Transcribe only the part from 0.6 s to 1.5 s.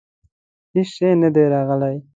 هیڅ شی نه دي